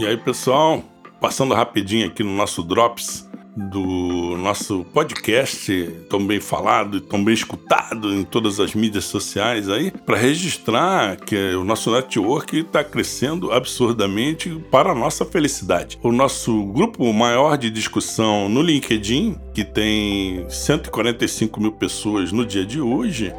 E 0.00 0.06
aí, 0.06 0.16
pessoal, 0.16 0.82
passando 1.20 1.52
rapidinho 1.52 2.06
aqui 2.06 2.22
no 2.22 2.34
nosso 2.34 2.62
Drops 2.62 3.28
do 3.54 4.34
nosso 4.38 4.82
podcast, 4.94 5.70
tão 6.08 6.26
bem 6.26 6.40
falado 6.40 6.96
e 6.96 7.00
tão 7.02 7.22
bem 7.22 7.34
escutado 7.34 8.10
em 8.10 8.24
todas 8.24 8.58
as 8.60 8.74
mídias 8.74 9.04
sociais 9.04 9.68
aí, 9.68 9.90
para 9.90 10.16
registrar 10.16 11.16
que 11.16 11.36
o 11.54 11.64
nosso 11.64 11.92
network 11.92 12.60
está 12.60 12.82
crescendo 12.82 13.52
absurdamente 13.52 14.48
para 14.70 14.92
a 14.92 14.94
nossa 14.94 15.26
felicidade. 15.26 15.98
O 16.02 16.10
nosso 16.10 16.64
grupo 16.68 17.12
maior 17.12 17.58
de 17.58 17.68
discussão 17.68 18.48
no 18.48 18.62
LinkedIn, 18.62 19.36
que 19.52 19.66
tem 19.66 20.48
145 20.48 21.60
mil 21.60 21.72
pessoas 21.72 22.32
no 22.32 22.46
dia 22.46 22.64
de 22.64 22.80
hoje, 22.80 23.34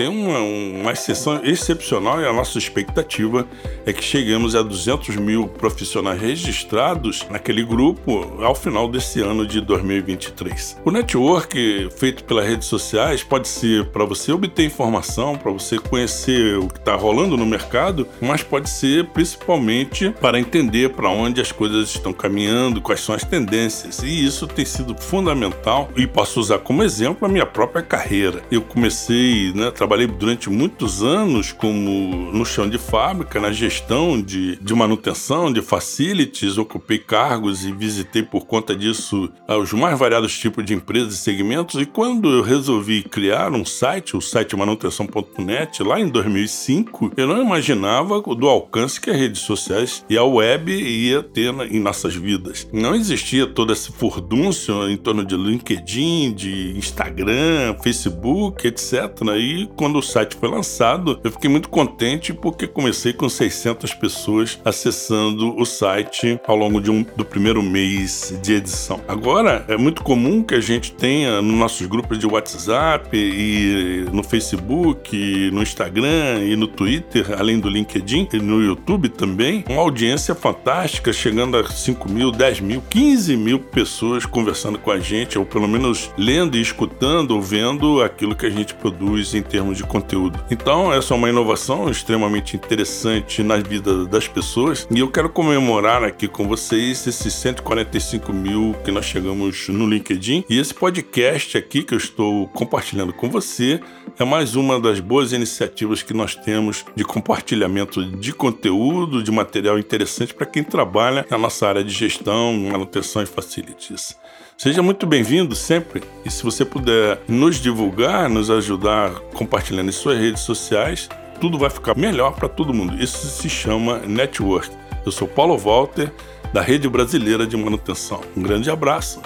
tem 0.00 0.08
uma, 0.08 0.38
uma 0.38 0.92
exceção 0.92 1.44
excepcional 1.44 2.22
e 2.22 2.26
a 2.26 2.32
nossa 2.32 2.56
expectativa 2.56 3.46
é 3.84 3.92
que 3.92 4.02
chegamos 4.02 4.56
a 4.56 4.62
200 4.62 5.14
mil 5.16 5.46
profissionais 5.46 6.18
registrados 6.18 7.26
naquele 7.28 7.62
grupo 7.62 8.42
ao 8.42 8.54
final 8.54 8.88
desse 8.88 9.20
ano 9.20 9.46
de 9.46 9.60
2023. 9.60 10.78
O 10.86 10.90
network 10.90 11.90
feito 11.98 12.24
pelas 12.24 12.48
redes 12.48 12.66
sociais 12.66 13.22
pode 13.22 13.46
ser 13.46 13.90
para 13.90 14.06
você 14.06 14.32
obter 14.32 14.64
informação, 14.64 15.36
para 15.36 15.52
você 15.52 15.78
conhecer 15.78 16.56
o 16.56 16.68
que 16.68 16.78
está 16.78 16.94
rolando 16.94 17.36
no 17.36 17.44
mercado, 17.44 18.08
mas 18.22 18.42
pode 18.42 18.70
ser 18.70 19.04
principalmente 19.08 20.14
para 20.18 20.40
entender 20.40 20.94
para 20.94 21.10
onde 21.10 21.42
as 21.42 21.52
coisas 21.52 21.90
estão 21.90 22.14
caminhando, 22.14 22.80
quais 22.80 23.02
são 23.02 23.14
as 23.14 23.22
tendências. 23.22 23.98
E 24.02 24.24
isso 24.24 24.46
tem 24.46 24.64
sido 24.64 24.96
fundamental 24.96 25.90
e 25.94 26.06
posso 26.06 26.40
usar 26.40 26.60
como 26.60 26.82
exemplo 26.82 27.26
a 27.26 27.28
minha 27.28 27.44
própria 27.44 27.82
carreira. 27.82 28.42
Eu 28.50 28.62
comecei 28.62 29.52
né, 29.52 29.68
a 29.68 29.89
trabalhei 29.90 30.06
durante 30.06 30.48
muitos 30.48 31.02
anos 31.02 31.50
como 31.50 32.30
no 32.32 32.44
chão 32.44 32.70
de 32.70 32.78
fábrica, 32.78 33.40
na 33.40 33.50
gestão 33.50 34.22
de, 34.22 34.54
de 34.62 34.72
manutenção, 34.72 35.52
de 35.52 35.60
facilities, 35.60 36.58
ocupei 36.58 36.96
cargos 36.96 37.64
e 37.64 37.72
visitei 37.72 38.22
por 38.22 38.46
conta 38.46 38.76
disso 38.76 39.28
ah, 39.48 39.56
os 39.56 39.72
mais 39.72 39.98
variados 39.98 40.38
tipos 40.38 40.64
de 40.64 40.74
empresas 40.74 41.14
e 41.14 41.16
segmentos. 41.16 41.80
E 41.80 41.84
quando 41.84 42.30
eu 42.30 42.40
resolvi 42.40 43.02
criar 43.02 43.52
um 43.52 43.64
site, 43.64 44.16
o 44.16 44.20
site 44.20 44.54
manutenção.net, 44.54 45.82
lá 45.82 45.98
em 45.98 46.06
2005, 46.06 47.14
eu 47.16 47.26
não 47.26 47.42
imaginava 47.42 48.22
do 48.22 48.48
alcance 48.48 49.00
que 49.00 49.10
as 49.10 49.16
redes 49.16 49.40
sociais 49.40 50.04
e 50.08 50.16
a 50.16 50.22
web 50.22 50.72
ia 50.72 51.20
ter 51.20 51.52
em 51.68 51.80
nossas 51.80 52.14
vidas. 52.14 52.68
Não 52.72 52.94
existia 52.94 53.44
todo 53.44 53.72
esse 53.72 53.90
furdúncio 53.90 54.88
em 54.88 54.96
torno 54.96 55.24
de 55.24 55.36
LinkedIn, 55.36 56.32
de 56.32 56.78
Instagram, 56.78 57.74
Facebook, 57.82 58.68
etc. 58.68 58.92
E 59.36 59.68
quando 59.80 59.98
o 59.98 60.02
site 60.02 60.36
foi 60.36 60.50
lançado, 60.50 61.18
eu 61.24 61.32
fiquei 61.32 61.48
muito 61.48 61.70
contente 61.70 62.34
porque 62.34 62.66
comecei 62.66 63.14
com 63.14 63.30
600 63.30 63.94
pessoas 63.94 64.60
acessando 64.62 65.58
o 65.58 65.64
site 65.64 66.38
ao 66.46 66.54
longo 66.54 66.78
um, 66.90 67.02
do 67.16 67.24
primeiro 67.24 67.62
mês 67.62 68.38
de 68.42 68.52
edição. 68.52 69.00
Agora, 69.08 69.64
é 69.68 69.78
muito 69.78 70.02
comum 70.02 70.42
que 70.42 70.54
a 70.54 70.60
gente 70.60 70.92
tenha 70.92 71.40
nos 71.40 71.56
nossos 71.56 71.86
grupos 71.86 72.18
de 72.18 72.26
WhatsApp 72.26 73.08
e 73.16 74.04
no 74.12 74.22
Facebook, 74.22 75.50
no 75.50 75.62
Instagram 75.62 76.44
e 76.44 76.54
no 76.56 76.66
Twitter, 76.66 77.34
além 77.38 77.58
do 77.58 77.70
LinkedIn 77.70 78.28
e 78.34 78.36
no 78.36 78.62
YouTube 78.62 79.08
também, 79.08 79.64
uma 79.66 79.80
audiência 79.80 80.34
fantástica, 80.34 81.10
chegando 81.10 81.56
a 81.56 81.66
5 81.66 82.06
mil, 82.06 82.30
10 82.30 82.60
mil, 82.60 82.82
15 82.90 83.34
mil 83.34 83.58
pessoas 83.58 84.26
conversando 84.26 84.78
com 84.78 84.90
a 84.90 85.00
gente, 85.00 85.38
ou 85.38 85.46
pelo 85.46 85.66
menos 85.66 86.10
lendo 86.18 86.58
e 86.58 86.60
escutando 86.60 87.30
ou 87.30 87.40
vendo 87.40 88.02
aquilo 88.02 88.36
que 88.36 88.44
a 88.44 88.50
gente 88.50 88.74
produz 88.74 89.32
em 89.32 89.40
termos 89.40 89.59
termos 89.60 89.76
de 89.76 89.84
conteúdo. 89.84 90.42
Então, 90.50 90.90
essa 90.90 91.12
é 91.12 91.16
uma 91.16 91.28
inovação 91.28 91.90
extremamente 91.90 92.56
interessante 92.56 93.42
na 93.42 93.56
vida 93.56 94.06
das 94.06 94.26
pessoas 94.26 94.88
e 94.90 95.00
eu 95.00 95.10
quero 95.10 95.28
comemorar 95.28 96.02
aqui 96.02 96.26
com 96.26 96.48
vocês 96.48 97.06
esses 97.06 97.34
145 97.34 98.32
mil 98.32 98.74
que 98.82 98.90
nós 98.90 99.04
chegamos 99.04 99.68
no 99.68 99.86
LinkedIn 99.86 100.46
e 100.48 100.58
esse 100.58 100.72
podcast 100.72 101.58
aqui 101.58 101.82
que 101.82 101.92
eu 101.92 101.98
estou 101.98 102.48
compartilhando 102.48 103.12
com 103.12 103.28
você 103.28 103.78
é 104.18 104.24
mais 104.24 104.56
uma 104.56 104.80
das 104.80 104.98
boas 104.98 105.32
iniciativas 105.32 106.02
que 106.02 106.14
nós 106.14 106.34
temos 106.34 106.86
de 106.96 107.04
compartilhamento 107.04 108.02
de 108.02 108.32
conteúdo, 108.32 109.22
de 109.22 109.30
material 109.30 109.78
interessante 109.78 110.32
para 110.32 110.46
quem 110.46 110.64
trabalha 110.64 111.26
na 111.30 111.36
nossa 111.36 111.68
área 111.68 111.84
de 111.84 111.92
gestão, 111.92 112.54
manutenção 112.54 113.22
e 113.22 113.26
facilities. 113.26 114.16
Seja 114.62 114.82
muito 114.82 115.06
bem-vindo 115.06 115.56
sempre. 115.56 116.02
E 116.22 116.30
se 116.30 116.42
você 116.42 116.66
puder 116.66 117.18
nos 117.26 117.56
divulgar, 117.56 118.28
nos 118.28 118.50
ajudar 118.50 119.14
compartilhando 119.32 119.88
em 119.88 119.92
suas 119.92 120.18
redes 120.18 120.42
sociais, 120.42 121.08
tudo 121.40 121.58
vai 121.58 121.70
ficar 121.70 121.96
melhor 121.96 122.34
para 122.34 122.46
todo 122.46 122.74
mundo. 122.74 123.02
Isso 123.02 123.26
se 123.26 123.48
chama 123.48 124.00
network. 124.00 124.68
Eu 125.06 125.10
sou 125.10 125.26
Paulo 125.26 125.56
Walter, 125.56 126.12
da 126.52 126.60
Rede 126.60 126.90
Brasileira 126.90 127.46
de 127.46 127.56
Manutenção. 127.56 128.20
Um 128.36 128.42
grande 128.42 128.70
abraço. 128.70 129.22